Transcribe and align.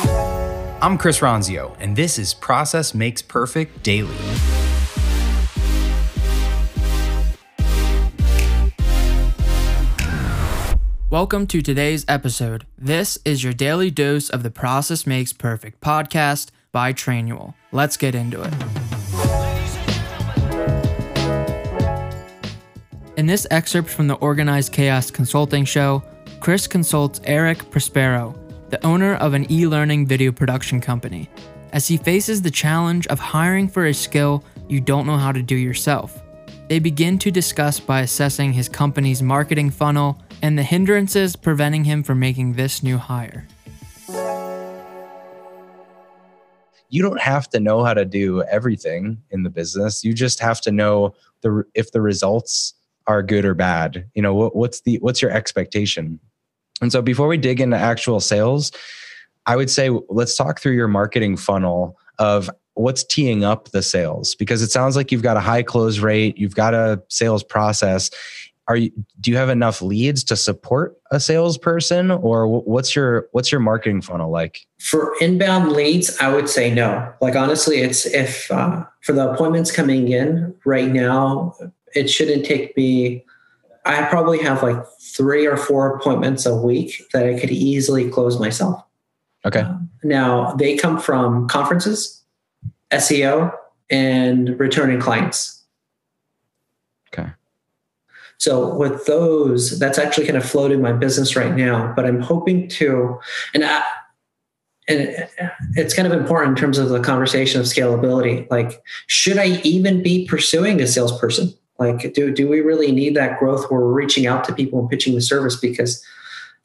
I'm 0.00 0.96
Chris 0.96 1.18
Ronzio, 1.18 1.76
and 1.80 1.96
this 1.96 2.18
is 2.18 2.32
Process 2.32 2.94
Makes 2.94 3.20
Perfect 3.22 3.82
Daily. 3.82 4.14
Welcome 11.10 11.48
to 11.48 11.62
today's 11.62 12.04
episode. 12.06 12.64
This 12.76 13.18
is 13.24 13.42
your 13.42 13.52
daily 13.52 13.90
dose 13.90 14.30
of 14.30 14.44
the 14.44 14.50
Process 14.50 15.04
Makes 15.04 15.32
Perfect 15.32 15.80
podcast 15.80 16.50
by 16.70 16.92
Trainual. 16.92 17.54
Let's 17.72 17.96
get 17.96 18.14
into 18.14 18.42
it. 18.42 18.54
In 23.16 23.26
this 23.26 23.48
excerpt 23.50 23.88
from 23.88 24.06
the 24.06 24.14
Organized 24.20 24.72
Chaos 24.72 25.10
Consulting 25.10 25.64
Show, 25.64 26.04
Chris 26.38 26.68
consults 26.68 27.20
Eric 27.24 27.68
Prospero, 27.70 28.38
the 28.70 28.84
owner 28.84 29.14
of 29.16 29.34
an 29.34 29.50
e 29.50 29.66
learning 29.66 30.06
video 30.06 30.30
production 30.30 30.80
company, 30.80 31.28
as 31.72 31.88
he 31.88 31.96
faces 31.96 32.42
the 32.42 32.50
challenge 32.50 33.06
of 33.06 33.18
hiring 33.18 33.68
for 33.68 33.86
a 33.86 33.94
skill 33.94 34.44
you 34.68 34.80
don't 34.80 35.06
know 35.06 35.16
how 35.16 35.32
to 35.32 35.42
do 35.42 35.54
yourself. 35.54 36.22
They 36.68 36.78
begin 36.78 37.18
to 37.20 37.30
discuss 37.30 37.80
by 37.80 38.02
assessing 38.02 38.52
his 38.52 38.68
company's 38.68 39.22
marketing 39.22 39.70
funnel 39.70 40.20
and 40.42 40.58
the 40.58 40.62
hindrances 40.62 41.34
preventing 41.34 41.84
him 41.84 42.02
from 42.02 42.20
making 42.20 42.52
this 42.52 42.82
new 42.82 42.98
hire. 42.98 43.46
You 46.90 47.02
don't 47.02 47.20
have 47.20 47.48
to 47.50 47.60
know 47.60 47.84
how 47.84 47.94
to 47.94 48.04
do 48.04 48.42
everything 48.44 49.22
in 49.30 49.42
the 49.42 49.50
business. 49.50 50.04
You 50.04 50.12
just 50.12 50.40
have 50.40 50.60
to 50.62 50.72
know 50.72 51.14
the 51.42 51.64
if 51.74 51.92
the 51.92 52.00
results 52.00 52.74
are 53.06 53.22
good 53.22 53.44
or 53.44 53.54
bad. 53.54 54.06
You 54.14 54.22
know, 54.22 54.34
what, 54.34 54.56
what's 54.56 54.82
the 54.82 54.96
what's 54.96 55.22
your 55.22 55.30
expectation? 55.30 56.20
And 56.80 56.92
so 56.92 57.02
before 57.02 57.28
we 57.28 57.36
dig 57.36 57.60
into 57.60 57.76
actual 57.76 58.20
sales, 58.20 58.72
I 59.46 59.56
would 59.56 59.70
say 59.70 59.90
let's 60.08 60.36
talk 60.36 60.60
through 60.60 60.74
your 60.74 60.88
marketing 60.88 61.36
funnel 61.36 61.98
of 62.18 62.50
what's 62.74 63.02
teeing 63.02 63.44
up 63.44 63.70
the 63.70 63.82
sales 63.82 64.34
because 64.34 64.62
it 64.62 64.70
sounds 64.70 64.94
like 64.94 65.10
you've 65.10 65.22
got 65.22 65.36
a 65.36 65.40
high 65.40 65.62
close 65.62 65.98
rate, 65.98 66.38
you've 66.38 66.54
got 66.54 66.74
a 66.74 67.02
sales 67.08 67.42
process. 67.42 68.10
Are 68.68 68.76
you 68.76 68.92
do 69.20 69.30
you 69.30 69.38
have 69.38 69.48
enough 69.48 69.80
leads 69.80 70.22
to 70.24 70.36
support 70.36 70.96
a 71.10 71.18
salesperson 71.18 72.10
or 72.10 72.46
what's 72.46 72.94
your 72.94 73.26
what's 73.32 73.50
your 73.50 73.62
marketing 73.62 74.02
funnel 74.02 74.30
like? 74.30 74.66
For 74.78 75.14
inbound 75.22 75.72
leads 75.72 76.16
i 76.18 76.32
would 76.32 76.48
say 76.50 76.72
no. 76.72 77.10
Like 77.22 77.34
honestly 77.34 77.78
it's 77.78 78.04
if 78.04 78.50
uh, 78.50 78.84
for 79.00 79.14
the 79.14 79.30
appointments 79.30 79.72
coming 79.72 80.08
in 80.08 80.54
right 80.66 80.88
now 80.88 81.56
it 81.94 82.08
shouldn't 82.08 82.44
take 82.44 82.76
me 82.76 83.24
i 83.84 84.02
probably 84.04 84.38
have 84.38 84.62
like 84.62 84.76
three 85.00 85.46
or 85.46 85.56
four 85.56 85.96
appointments 85.96 86.46
a 86.46 86.54
week 86.54 87.02
that 87.12 87.24
i 87.26 87.38
could 87.38 87.50
easily 87.50 88.08
close 88.10 88.38
myself 88.38 88.82
okay 89.44 89.60
uh, 89.60 89.74
now 90.02 90.52
they 90.54 90.76
come 90.76 90.98
from 90.98 91.48
conferences 91.48 92.22
seo 92.92 93.52
and 93.90 94.58
returning 94.60 95.00
clients 95.00 95.64
okay 97.12 97.30
so 98.38 98.72
with 98.72 99.04
those, 99.06 99.78
that's 99.78 99.98
actually 99.98 100.26
kind 100.26 100.36
of 100.36 100.48
floating 100.48 100.80
my 100.80 100.92
business 100.92 101.34
right 101.34 101.54
now. 101.54 101.92
But 101.94 102.06
I'm 102.06 102.20
hoping 102.20 102.68
to, 102.68 103.18
and 103.52 103.64
I, 103.64 103.82
and 104.86 105.28
it's 105.74 105.92
kind 105.92 106.10
of 106.10 106.18
important 106.18 106.56
in 106.56 106.60
terms 106.62 106.78
of 106.78 106.88
the 106.88 107.00
conversation 107.00 107.60
of 107.60 107.66
scalability. 107.66 108.48
Like, 108.50 108.82
should 109.06 109.36
I 109.36 109.60
even 109.62 110.02
be 110.02 110.26
pursuing 110.26 110.80
a 110.80 110.86
salesperson? 110.86 111.52
Like, 111.78 112.12
do 112.12 112.32
do 112.32 112.48
we 112.48 112.60
really 112.60 112.92
need 112.92 113.14
that 113.16 113.38
growth 113.38 113.70
where 113.70 113.80
we're 113.80 113.92
reaching 113.92 114.26
out 114.26 114.44
to 114.44 114.54
people 114.54 114.80
and 114.80 114.90
pitching 114.90 115.14
the 115.14 115.20
service? 115.20 115.56
Because, 115.56 116.04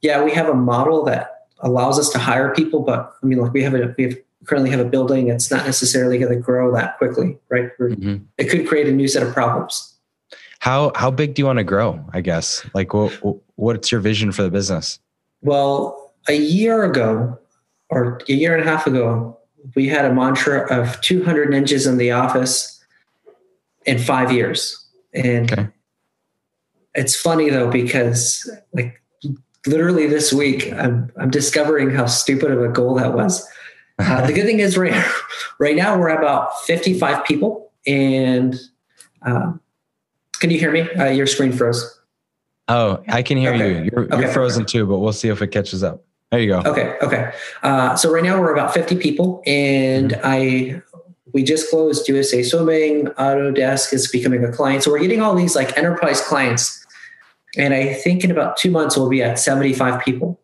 yeah, 0.01 0.23
we 0.23 0.31
have 0.31 0.49
a 0.49 0.55
model 0.55 1.03
that 1.05 1.47
allows 1.59 1.99
us 1.99 2.09
to 2.09 2.19
hire 2.19 2.53
people, 2.53 2.81
but 2.81 3.13
I 3.21 3.25
mean, 3.25 3.39
like 3.39 3.53
we 3.53 3.63
have 3.63 3.73
a 3.73 3.93
we 3.97 4.05
have 4.05 4.17
currently 4.45 4.69
have 4.69 4.79
a 4.79 4.85
building. 4.85 5.29
It's 5.29 5.49
not 5.49 5.65
necessarily 5.65 6.17
going 6.17 6.33
to 6.33 6.39
grow 6.39 6.73
that 6.73 6.97
quickly, 6.97 7.37
right? 7.49 7.69
Mm-hmm. 7.77 8.17
It 8.37 8.49
could 8.49 8.67
create 8.67 8.87
a 8.87 8.91
new 8.91 9.07
set 9.07 9.23
of 9.23 9.33
problems. 9.33 9.95
How 10.59 10.91
how 10.95 11.11
big 11.11 11.33
do 11.35 11.41
you 11.41 11.45
want 11.45 11.59
to 11.59 11.63
grow? 11.63 12.03
I 12.13 12.21
guess 12.21 12.65
like 12.73 12.93
what 12.93 13.11
what's 13.55 13.91
your 13.91 14.01
vision 14.01 14.31
for 14.31 14.43
the 14.43 14.49
business? 14.49 14.99
Well, 15.41 16.13
a 16.27 16.33
year 16.33 16.83
ago 16.83 17.37
or 17.89 18.21
a 18.27 18.33
year 18.33 18.55
and 18.55 18.67
a 18.67 18.69
half 18.69 18.87
ago, 18.87 19.37
we 19.75 19.87
had 19.87 20.05
a 20.05 20.13
mantra 20.13 20.65
of 20.73 20.99
200 21.01 21.49
ninjas 21.49 21.87
in 21.87 21.97
the 21.97 22.11
office 22.11 22.81
in 23.85 23.97
five 23.97 24.31
years, 24.31 24.82
and 25.13 25.51
okay. 25.51 25.67
it's 26.95 27.15
funny 27.15 27.49
though 27.49 27.69
because 27.69 28.49
like 28.73 29.01
literally 29.65 30.07
this 30.07 30.33
week, 30.33 30.71
I'm 30.73 31.11
I'm 31.17 31.29
discovering 31.29 31.91
how 31.91 32.05
stupid 32.05 32.51
of 32.51 32.61
a 32.61 32.69
goal 32.69 32.95
that 32.95 33.13
was. 33.13 33.47
Uh, 33.99 34.25
the 34.25 34.33
good 34.33 34.45
thing 34.45 34.59
is 34.59 34.77
right 34.77 35.05
right 35.59 35.75
now 35.75 35.97
we're 35.97 36.09
about 36.09 36.59
55 36.61 37.25
people 37.25 37.71
and. 37.85 38.59
Um, 39.25 39.61
can 40.43 40.49
you 40.49 40.59
hear 40.59 40.73
me? 40.73 40.81
Uh, 40.81 41.05
your 41.05 41.25
screen 41.25 41.53
froze. 41.53 42.01
Oh, 42.67 43.01
I 43.07 43.23
can 43.23 43.37
hear 43.37 43.53
okay. 43.53 43.69
you. 43.69 43.89
You're, 43.91 44.03
okay. 44.05 44.19
you're 44.19 44.31
frozen 44.31 44.65
too, 44.65 44.85
but 44.85 44.99
we'll 44.99 45.13
see 45.13 45.29
if 45.29 45.41
it 45.41 45.47
catches 45.47 45.83
up. 45.83 46.03
There 46.31 46.41
you 46.41 46.49
go. 46.49 46.59
Okay. 46.69 46.97
Okay. 47.01 47.31
Uh, 47.61 47.95
so 47.95 48.11
right 48.11 48.23
now 48.23 48.41
we're 48.41 48.51
about 48.51 48.73
50 48.73 48.97
people, 48.97 49.41
and 49.45 50.11
mm-hmm. 50.11 50.25
I 50.25 50.81
we 51.33 51.43
just 51.43 51.69
closed 51.69 52.07
USA 52.07 52.43
Swimming. 52.43 53.07
Autodesk 53.17 53.91
is 53.91 54.09
becoming 54.09 54.43
a 54.45 54.51
client, 54.51 54.83
so 54.83 54.91
we're 54.91 54.99
getting 54.99 55.21
all 55.21 55.35
these 55.35 55.55
like 55.55 55.77
enterprise 55.77 56.21
clients, 56.21 56.85
and 57.57 57.73
I 57.73 57.93
think 57.93 58.23
in 58.23 58.31
about 58.31 58.57
two 58.57 58.71
months 58.71 58.95
we'll 58.95 59.09
be 59.09 59.21
at 59.21 59.39
75 59.39 60.03
people. 60.03 60.39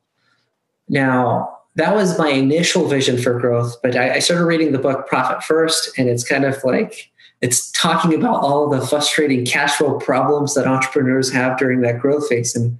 Now 0.87 1.57
that 1.75 1.95
was 1.95 2.17
my 2.17 2.29
initial 2.29 2.87
vision 2.87 3.17
for 3.17 3.39
growth, 3.39 3.77
but 3.81 3.95
I, 3.95 4.15
I 4.15 4.19
started 4.19 4.45
reading 4.45 4.71
the 4.71 4.79
book 4.79 5.07
Profit 5.07 5.43
First, 5.43 5.97
and 5.97 6.09
it's 6.09 6.27
kind 6.27 6.43
of 6.43 6.61
like 6.63 7.11
it's 7.41 7.71
talking 7.71 8.13
about 8.13 8.41
all 8.41 8.69
the 8.69 8.85
frustrating 8.85 9.45
cash 9.45 9.75
flow 9.75 9.97
problems 9.99 10.55
that 10.55 10.67
entrepreneurs 10.67 11.31
have 11.31 11.57
during 11.57 11.81
that 11.81 11.99
growth 11.99 12.27
phase 12.27 12.55
and 12.55 12.77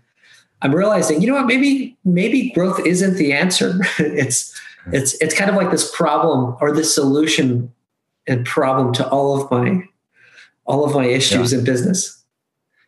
i'm 0.61 0.75
realizing 0.75 1.21
you 1.21 1.27
know 1.27 1.35
what 1.35 1.45
maybe 1.45 1.97
maybe 2.03 2.51
growth 2.51 2.79
isn't 2.85 3.15
the 3.15 3.31
answer 3.31 3.79
it's 3.99 4.59
it's 4.91 5.13
it's 5.21 5.33
kind 5.33 5.49
of 5.49 5.55
like 5.55 5.71
this 5.71 5.95
problem 5.95 6.55
or 6.61 6.73
this 6.73 6.93
solution 6.93 7.71
and 8.27 8.45
problem 8.45 8.93
to 8.93 9.07
all 9.09 9.41
of 9.41 9.51
my 9.51 9.83
all 10.65 10.85
of 10.85 10.93
my 10.93 11.05
issues 11.05 11.51
yeah. 11.51 11.59
in 11.59 11.65
business 11.65 12.19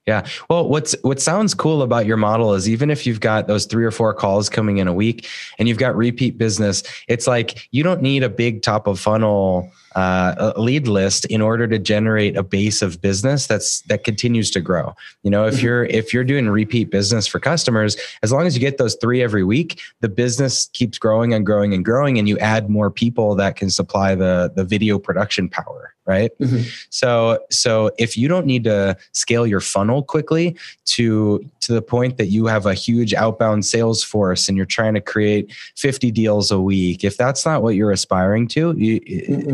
yeah. 0.08 0.28
Well, 0.50 0.68
what's 0.68 0.96
what 1.04 1.22
sounds 1.22 1.54
cool 1.54 1.84
about 1.84 2.08
your 2.08 2.18
model 2.18 2.56
is 2.56 2.68
even 2.68 2.90
if 2.90 3.06
you've 3.06 3.20
got 3.20 3.48
those 3.48 3.66
three 3.66 3.86
or 3.86 3.92
four 3.92 4.14
calls 4.16 4.50
coming 4.50 4.78
in 4.78 4.88
a 4.88 4.94
week 4.94 5.28
and 5.60 5.68
you've 5.68 5.78
got 5.78 5.96
repeat 5.96 6.40
business, 6.40 6.82
it's 7.08 7.28
like 7.28 7.68
you 7.72 7.84
don't 7.84 8.02
need 8.02 8.24
a 8.24 8.30
big 8.30 8.64
top 8.64 8.88
of 8.88 9.00
funnel 9.00 9.72
uh, 9.96 10.54
lead 10.58 10.88
list 10.88 11.26
in 11.26 11.42
order 11.42 11.68
to 11.68 11.78
generate 11.78 12.38
a 12.38 12.44
base 12.44 12.82
of 12.82 13.02
business 13.02 13.48
that's 13.48 13.82
that 13.82 14.04
continues 14.04 14.52
to 14.52 14.62
grow. 14.62 14.96
You 15.24 15.32
know, 15.32 15.46
if 15.46 15.56
mm-hmm. 15.56 15.66
you're 15.66 15.84
if 15.86 16.14
you're 16.14 16.24
doing 16.24 16.50
repeat 16.50 16.90
business 16.90 17.28
for 17.28 17.40
customers, 17.40 17.98
as 18.24 18.32
long 18.32 18.46
as 18.46 18.56
you 18.56 18.62
get 18.62 18.78
those 18.78 18.96
three 18.96 19.22
every 19.22 19.44
week, 19.44 19.80
the 20.00 20.10
business 20.10 20.70
keeps 20.74 20.98
growing 20.98 21.34
and 21.34 21.46
growing 21.46 21.74
and 21.74 21.84
growing, 21.84 22.18
and 22.18 22.28
you 22.28 22.38
add 22.40 22.70
more 22.70 22.90
people 22.90 23.36
that 23.36 23.56
can 23.56 23.70
supply 23.70 24.16
the 24.16 24.52
the 24.56 24.64
video 24.64 24.98
production 25.00 25.50
power 25.50 25.94
right 26.06 26.32
mm-hmm. 26.40 26.68
so 26.90 27.40
so 27.52 27.92
if 28.00 28.18
you 28.18 28.28
don't 28.28 28.48
need 28.48 28.64
to 28.64 28.98
scale 29.12 29.46
your 29.46 29.60
funnel 29.60 30.02
quickly 30.02 30.58
to 30.86 31.48
to 31.62 31.74
the 31.74 31.82
point 31.82 32.18
that 32.18 32.28
you 32.28 32.48
have 32.48 32.66
a 32.66 32.74
huge 32.74 33.14
outbound 33.14 33.66
sales 33.66 34.04
force 34.04 34.48
and 34.50 34.58
you're 34.58 34.66
trying 34.66 34.94
to 34.94 35.02
create 35.02 35.54
50 35.78 36.12
deals 36.12 36.52
a 36.52 36.60
week. 36.60 37.04
If 37.04 37.18
that's 37.18 37.46
not 37.46 37.64
what 37.64 37.76
you're 37.76 37.92
aspiring 37.92 38.48
to 38.50 38.76
you, 38.78 39.00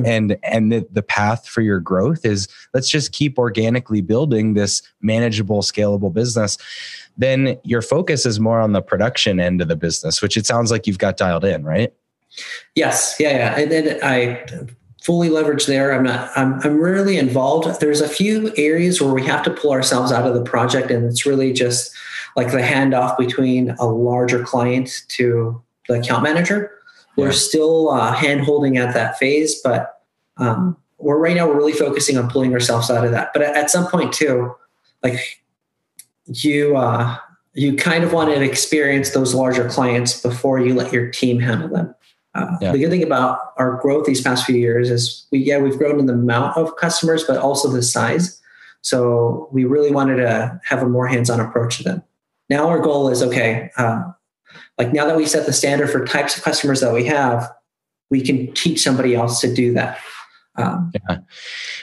and 0.06 0.38
and 0.44 0.72
the, 0.72 0.88
the 0.92 1.04
path 1.04 1.48
for 1.48 1.62
your 1.62 1.80
growth 1.80 2.26
is 2.26 2.48
let's 2.74 2.90
just 2.90 3.12
keep 3.12 3.38
organically 3.38 4.02
building 4.02 4.54
this 4.54 4.82
manageable 5.02 5.62
scalable 5.62 6.14
business 6.14 6.58
then 7.18 7.58
your 7.64 7.82
focus 7.82 8.26
is 8.26 8.40
more 8.40 8.60
on 8.60 8.74
the 8.74 8.82
production 8.82 9.40
end 9.40 9.62
of 9.62 9.68
the 9.68 9.76
business 9.76 10.22
which 10.22 10.38
it 10.38 10.46
sounds 10.46 10.72
like 10.72 10.88
you've 10.88 10.98
got 10.98 11.18
dialed 11.18 11.46
in 11.46 11.64
right? 11.64 11.94
Yes. 12.76 13.16
Yeah 13.20 13.32
yeah. 13.32 13.60
And 13.60 13.72
then 13.72 14.00
i 14.04 14.46
fully 15.08 15.30
leveraged 15.30 15.68
there. 15.68 15.94
I'm 15.94 16.04
not, 16.04 16.30
I'm, 16.36 16.60
I'm 16.66 16.82
rarely 16.82 17.18
involved. 17.18 17.80
There's 17.80 18.02
a 18.02 18.10
few 18.10 18.52
areas 18.58 19.02
where 19.02 19.14
we 19.14 19.26
have 19.26 19.42
to 19.44 19.50
pull 19.50 19.72
ourselves 19.72 20.12
out 20.12 20.28
of 20.28 20.34
the 20.34 20.44
project, 20.44 20.92
and 20.92 21.06
it's 21.06 21.26
really 21.26 21.54
just 21.54 21.96
like 22.36 22.52
the 22.52 22.58
handoff 22.58 23.18
between 23.18 23.70
a 23.80 23.86
larger 23.86 24.44
client 24.44 25.06
to 25.08 25.64
the 25.88 26.02
account 26.02 26.24
manager. 26.24 26.72
Yeah. 27.16 27.24
We're 27.24 27.32
still 27.32 27.90
uh, 27.90 28.12
hand 28.12 28.42
holding 28.42 28.76
at 28.76 28.94
that 28.96 29.18
phase, 29.18 29.62
but 29.62 30.02
um, 30.36 30.76
we're 30.98 31.18
right 31.18 31.38
now 31.38 31.48
we're 31.48 31.56
really 31.56 31.72
focusing 31.72 32.18
on 32.18 32.30
pulling 32.30 32.54
ourselves 32.54 32.92
out 32.92 33.06
of 33.06 33.12
that. 33.12 33.32
But 33.32 33.44
at, 33.44 33.70
some 33.70 33.88
point 33.88 34.12
too, 34.12 34.54
like 35.04 35.42
you, 36.26 36.76
uh, 36.76 37.16
you 37.54 37.78
kind 37.78 38.04
of 38.04 38.12
want 38.12 38.30
to 38.30 38.44
experience 38.44 39.12
those 39.12 39.34
larger 39.34 39.70
clients 39.70 40.22
before 40.22 40.60
you 40.60 40.74
let 40.74 40.92
your 40.92 41.10
team 41.10 41.40
handle 41.40 41.70
them. 41.70 41.96
Uh, 42.38 42.58
yeah. 42.62 42.72
The 42.72 42.78
good 42.78 42.90
thing 42.92 43.04
about 43.04 43.54
our 43.58 43.80
growth 43.82 44.06
these 44.06 44.22
past 44.22 44.46
few 44.46 44.56
years 44.56 44.92
is 44.92 45.26
we 45.32 45.40
yeah 45.40 45.58
we've 45.58 45.78
grown 45.78 46.00
in 46.00 46.06
the 46.06 46.14
amount 46.14 46.56
of 46.56 46.76
customers, 46.76 47.24
but 47.24 47.38
also 47.38 47.70
the 47.70 47.82
size. 47.82 48.40
So 48.82 49.50
we 49.52 49.66
really 49.66 49.92
wanted 49.92 50.18
to 50.18 50.62
have 50.66 50.84
a 50.84 50.88
more 50.88 51.08
hands-on 51.08 51.40
approach 51.40 51.78
to 51.78 51.84
them. 51.84 52.04
Now 52.50 52.68
our 52.68 52.80
goal 52.80 53.10
is 53.10 53.24
okay, 53.24 53.72
uh, 53.78 54.04
like 54.78 54.94
now 54.94 55.06
that 55.06 55.18
we 55.18 55.26
set 55.26 55.46
the 55.46 55.54
standard 55.54 55.90
for 55.90 56.06
types 56.06 56.38
of 56.38 56.44
customers 56.44 56.80
that 56.82 56.94
we 56.94 57.06
have, 57.06 57.52
we 58.10 58.22
can 58.22 58.54
teach 58.54 58.82
somebody 58.82 59.16
else 59.16 59.42
to 59.42 59.54
do 59.54 59.74
that. 59.74 60.00
Um, 60.58 60.92
yeah. 60.94 61.18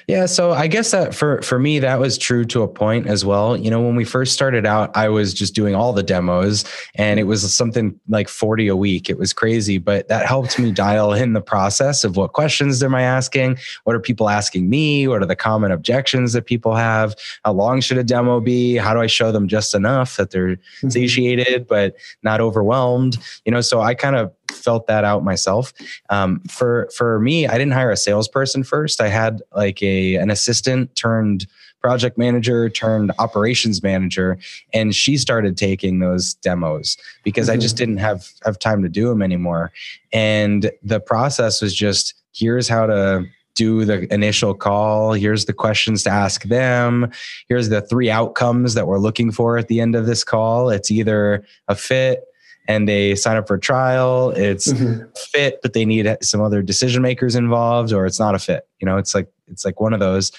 Yeah. 0.09 0.27
So 0.27 0.53
I 0.53 0.67
guess 0.67 0.91
that 0.91 1.15
for, 1.15 1.41
for 1.43 1.59
me, 1.59 1.79
that 1.79 2.01
was 2.01 2.19
true 2.19 2.45
to 2.47 2.63
a 2.63 2.69
point 2.69 3.07
as 3.07 3.25
well. 3.25 3.57
You 3.57 3.71
know, 3.71 3.81
when 3.81 3.95
we 3.95 4.05
first 4.05 4.33
started 4.33 4.67
out, 4.67 4.95
I 4.97 5.09
was 5.09 5.33
just 5.33 5.55
doing 5.55 5.75
all 5.75 5.93
the 5.93 6.03
demos 6.03 6.65
and 6.97 7.21
it 7.21 7.25
was 7.25 7.55
something 7.55 7.99
like 8.09 8.29
40 8.29 8.69
a 8.69 8.77
week. 8.77 9.09
It 9.09 9.19
was 9.19 9.33
crazy, 9.33 9.79
but 9.79 10.09
that 10.09 10.27
helped 10.27 10.59
me 10.59 10.73
dial 10.73 11.13
in 11.13 11.33
the 11.33 11.41
process 11.41 12.05
of 12.05 12.17
what 12.17 12.33
questions 12.33 12.83
am 12.83 12.95
I 12.95 13.03
asking? 13.03 13.59
What 13.85 13.95
are 13.95 14.01
people 14.01 14.29
asking 14.29 14.69
me? 14.69 15.07
What 15.07 15.23
are 15.23 15.27
the 15.27 15.37
common 15.37 15.71
objections 15.71 16.33
that 16.33 16.47
people 16.47 16.75
have? 16.75 17.15
How 17.45 17.53
long 17.53 17.81
should 17.81 17.99
a 17.99 18.05
demo 18.05 18.41
be? 18.41 18.77
How 18.77 18.93
do 18.93 19.01
I 19.01 19.07
show 19.07 19.31
them 19.31 19.47
just 19.47 19.75
enough 19.75 20.17
that 20.17 20.31
they're 20.31 20.57
mm-hmm. 20.57 20.89
satiated, 20.89 21.67
but 21.67 21.97
not 22.23 22.41
overwhelmed? 22.41 23.19
You 23.45 23.53
know, 23.53 23.61
so 23.61 23.81
I 23.81 23.95
kind 23.95 24.17
of 24.17 24.33
felt 24.51 24.87
that 24.87 25.05
out 25.05 25.25
myself. 25.25 25.73
Um, 26.11 26.41
for 26.49 26.89
for 26.97 27.21
me, 27.21 27.47
I 27.47 27.53
didn't 27.53 27.73
hire 27.73 27.91
a 27.91 27.97
salesperson 27.97 28.65
first. 28.65 29.01
I 29.01 29.09
had 29.09 29.43
like 29.55 29.83
a 29.83 30.17
an 30.17 30.31
assistant 30.31 30.95
turned 30.97 31.47
project 31.81 32.17
manager 32.17 32.71
turned 32.71 33.13
operations 33.19 33.83
manager, 33.83 34.39
and 34.73 34.95
she 34.95 35.19
started 35.19 35.57
taking 35.57 35.99
those 35.99 36.35
demos 36.35 36.97
because 37.23 37.49
mm-hmm. 37.49 37.59
I 37.59 37.61
just 37.61 37.77
mm-hmm. 37.77 37.83
didn't 37.83 37.99
have 37.99 38.31
have 38.45 38.59
time 38.59 38.83
to 38.83 38.89
do 38.89 39.09
them 39.09 39.23
anymore. 39.23 39.73
And 40.13 40.71
the 40.83 41.01
process 41.01 41.61
was 41.61 41.75
just 41.75 42.15
here's 42.33 42.69
how 42.69 42.87
to 42.87 43.27
do 43.55 43.85
the 43.85 44.13
initial 44.13 44.55
call. 44.55 45.13
Here's 45.13 45.45
the 45.45 45.53
questions 45.53 46.03
to 46.05 46.11
ask 46.11 46.43
them. 46.45 47.11
Here's 47.49 47.69
the 47.69 47.81
three 47.81 48.11
outcomes 48.11 48.75
that 48.75 48.87
we're 48.87 48.99
looking 48.99 49.31
for 49.31 49.59
at 49.59 49.69
the 49.69 49.81
end 49.81 49.95
of 49.95 50.07
this 50.07 50.25
call. 50.25 50.71
It's 50.71 50.91
either 50.91 51.45
a 51.69 51.77
fit, 51.77 52.25
and 52.67 52.89
they 52.89 53.15
sign 53.15 53.37
up 53.37 53.47
for 53.47 53.55
a 53.55 53.61
trial. 53.61 54.31
It's 54.31 54.73
mm-hmm. 54.73 55.05
fit, 55.17 55.61
but 55.63 55.73
they 55.73 55.85
need 55.85 56.17
some 56.23 56.41
other 56.41 56.63
decision 56.63 57.03
makers 57.03 57.35
involved, 57.35 57.93
or 57.93 58.07
it's 58.07 58.19
not 58.19 58.35
a 58.35 58.39
fit. 58.39 58.67
You 58.81 58.87
know, 58.87 58.97
it's 58.97 59.15
like 59.15 59.29
it's 59.47 59.65
like 59.65 59.81
one 59.81 59.93
of 59.93 60.01
those. 60.01 60.33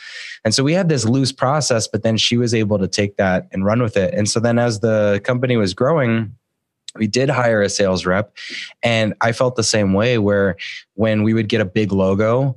And 0.43 0.53
so 0.53 0.63
we 0.63 0.73
had 0.73 0.89
this 0.89 1.05
loose 1.05 1.31
process, 1.31 1.87
but 1.87 2.03
then 2.03 2.17
she 2.17 2.37
was 2.37 2.53
able 2.53 2.79
to 2.79 2.87
take 2.87 3.17
that 3.17 3.47
and 3.51 3.63
run 3.63 3.81
with 3.81 3.97
it. 3.97 4.13
And 4.13 4.27
so 4.27 4.39
then 4.39 4.57
as 4.57 4.79
the 4.79 5.21
company 5.23 5.57
was 5.57 5.73
growing, 5.73 6.35
we 6.95 7.07
did 7.07 7.29
hire 7.29 7.61
a 7.61 7.69
sales 7.69 8.05
rep 8.05 8.35
and 8.81 9.13
i 9.21 9.31
felt 9.31 9.55
the 9.55 9.63
same 9.63 9.93
way 9.93 10.17
where 10.17 10.55
when 10.93 11.23
we 11.23 11.33
would 11.33 11.49
get 11.49 11.61
a 11.61 11.65
big 11.65 11.91
logo 11.91 12.55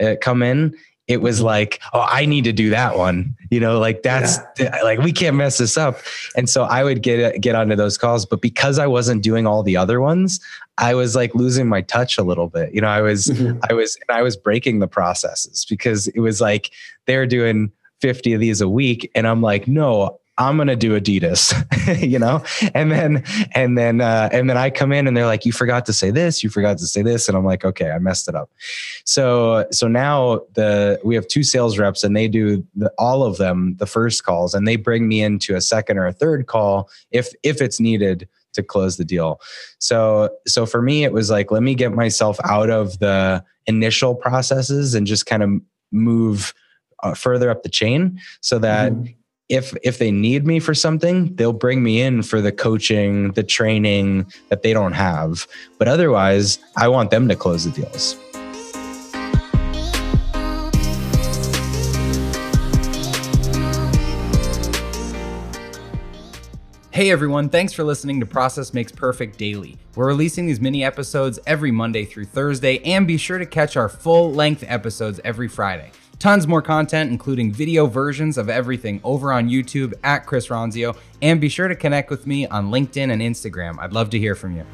uh, 0.00 0.14
come 0.20 0.42
in 0.42 0.76
it 1.08 1.22
was 1.22 1.40
like, 1.40 1.80
oh, 1.94 2.06
I 2.08 2.26
need 2.26 2.44
to 2.44 2.52
do 2.52 2.68
that 2.70 2.96
one. 2.96 3.34
You 3.50 3.60
know, 3.60 3.78
like 3.78 4.02
that's 4.02 4.38
yeah. 4.58 4.78
like 4.82 5.00
we 5.00 5.10
can't 5.10 5.34
mess 5.34 5.56
this 5.56 5.78
up. 5.78 5.98
And 6.36 6.48
so 6.48 6.64
I 6.64 6.84
would 6.84 7.02
get 7.02 7.40
get 7.40 7.54
onto 7.54 7.74
those 7.74 7.96
calls, 7.96 8.26
but 8.26 8.42
because 8.42 8.78
I 8.78 8.86
wasn't 8.86 9.22
doing 9.22 9.46
all 9.46 9.62
the 9.62 9.76
other 9.76 10.00
ones, 10.02 10.38
I 10.76 10.94
was 10.94 11.16
like 11.16 11.34
losing 11.34 11.66
my 11.66 11.80
touch 11.80 12.18
a 12.18 12.22
little 12.22 12.48
bit. 12.48 12.74
You 12.74 12.82
know, 12.82 12.88
I 12.88 13.00
was 13.00 13.26
mm-hmm. 13.26 13.58
I 13.68 13.72
was 13.72 13.98
I 14.10 14.22
was 14.22 14.36
breaking 14.36 14.78
the 14.78 14.86
processes 14.86 15.64
because 15.64 16.08
it 16.08 16.20
was 16.20 16.40
like 16.40 16.70
they're 17.06 17.26
doing 17.26 17.72
50 18.00 18.34
of 18.34 18.40
these 18.40 18.60
a 18.60 18.68
week 18.68 19.10
and 19.14 19.26
I'm 19.26 19.40
like, 19.40 19.66
"No, 19.66 20.20
I'm 20.38 20.56
gonna 20.56 20.76
do 20.76 20.98
Adidas, 20.98 21.52
you 22.08 22.18
know, 22.18 22.44
and 22.72 22.92
then 22.92 23.24
and 23.52 23.76
then 23.76 24.00
uh, 24.00 24.28
and 24.32 24.48
then 24.48 24.56
I 24.56 24.70
come 24.70 24.92
in 24.92 25.08
and 25.08 25.16
they're 25.16 25.26
like, 25.26 25.44
you 25.44 25.52
forgot 25.52 25.84
to 25.86 25.92
say 25.92 26.10
this, 26.10 26.44
you 26.44 26.48
forgot 26.48 26.78
to 26.78 26.86
say 26.86 27.02
this, 27.02 27.28
and 27.28 27.36
I'm 27.36 27.44
like, 27.44 27.64
okay, 27.64 27.90
I 27.90 27.98
messed 27.98 28.28
it 28.28 28.36
up. 28.36 28.48
So 29.04 29.66
so 29.72 29.88
now 29.88 30.42
the 30.54 31.00
we 31.04 31.16
have 31.16 31.26
two 31.26 31.42
sales 31.42 31.76
reps 31.76 32.04
and 32.04 32.16
they 32.16 32.28
do 32.28 32.64
the, 32.76 32.92
all 32.98 33.24
of 33.24 33.36
them 33.36 33.76
the 33.78 33.86
first 33.86 34.24
calls 34.24 34.54
and 34.54 34.66
they 34.66 34.76
bring 34.76 35.08
me 35.08 35.20
into 35.20 35.56
a 35.56 35.60
second 35.60 35.98
or 35.98 36.06
a 36.06 36.12
third 36.12 36.46
call 36.46 36.88
if 37.10 37.32
if 37.42 37.60
it's 37.60 37.80
needed 37.80 38.28
to 38.52 38.62
close 38.62 38.96
the 38.96 39.04
deal. 39.04 39.40
So 39.78 40.30
so 40.46 40.66
for 40.66 40.82
me 40.82 41.02
it 41.02 41.12
was 41.12 41.30
like 41.30 41.50
let 41.50 41.64
me 41.64 41.74
get 41.74 41.92
myself 41.92 42.38
out 42.44 42.70
of 42.70 43.00
the 43.00 43.44
initial 43.66 44.14
processes 44.14 44.94
and 44.94 45.04
just 45.04 45.26
kind 45.26 45.42
of 45.42 45.50
move 45.90 46.54
uh, 47.02 47.14
further 47.14 47.50
up 47.50 47.62
the 47.62 47.68
chain 47.68 48.20
so 48.40 48.58
that 48.58 48.92
mm-hmm 48.92 49.12
if 49.48 49.74
if 49.82 49.98
they 49.98 50.10
need 50.10 50.46
me 50.46 50.60
for 50.60 50.74
something, 50.74 51.34
they'll 51.36 51.52
bring 51.54 51.82
me 51.82 52.02
in 52.02 52.22
for 52.22 52.40
the 52.40 52.52
coaching, 52.52 53.32
the 53.32 53.42
training 53.42 54.30
that 54.50 54.62
they 54.62 54.74
don't 54.74 54.92
have. 54.92 55.46
But 55.78 55.88
otherwise, 55.88 56.58
I 56.76 56.88
want 56.88 57.10
them 57.10 57.28
to 57.28 57.36
close 57.36 57.64
the 57.64 57.70
deals. 57.70 58.16
Hey 66.90 67.12
everyone, 67.12 67.48
thanks 67.48 67.72
for 67.72 67.84
listening 67.84 68.18
to 68.18 68.26
Process 68.26 68.74
Makes 68.74 68.90
Perfect 68.90 69.38
Daily. 69.38 69.78
We're 69.94 70.08
releasing 70.08 70.46
these 70.46 70.60
mini 70.60 70.82
episodes 70.82 71.38
every 71.46 71.70
Monday 71.70 72.04
through 72.04 72.24
Thursday, 72.24 72.80
and 72.80 73.06
be 73.06 73.16
sure 73.16 73.38
to 73.38 73.46
catch 73.46 73.76
our 73.76 73.88
full 73.88 74.32
length 74.32 74.64
episodes 74.66 75.20
every 75.24 75.46
Friday. 75.46 75.92
Tons 76.18 76.48
more 76.48 76.62
content, 76.62 77.12
including 77.12 77.52
video 77.52 77.86
versions 77.86 78.38
of 78.38 78.48
everything 78.48 79.00
over 79.04 79.32
on 79.32 79.48
YouTube 79.48 79.94
at 80.02 80.26
Chris 80.26 80.48
Ronzio. 80.48 80.96
And 81.22 81.40
be 81.40 81.48
sure 81.48 81.68
to 81.68 81.76
connect 81.76 82.10
with 82.10 82.26
me 82.26 82.46
on 82.48 82.70
LinkedIn 82.70 83.12
and 83.12 83.22
Instagram. 83.22 83.78
I'd 83.78 83.92
love 83.92 84.10
to 84.10 84.18
hear 84.18 84.34
from 84.34 84.56
you. 84.56 84.64